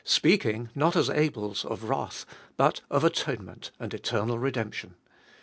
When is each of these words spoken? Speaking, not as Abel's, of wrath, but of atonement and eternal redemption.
Speaking, 0.03 0.69
not 0.73 0.95
as 0.95 1.11
Abel's, 1.11 1.63
of 1.63 1.83
wrath, 1.83 2.25
but 2.57 2.81
of 2.89 3.03
atonement 3.03 3.69
and 3.79 3.93
eternal 3.93 4.39
redemption. 4.39 4.95